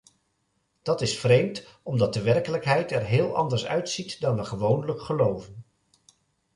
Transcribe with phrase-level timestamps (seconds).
[0.81, 5.63] Dat is vreemd omdat de werkelijkheid er heel anders uitziet dan we gewoonlijk geloven.